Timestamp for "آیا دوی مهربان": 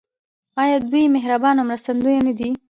0.61-1.55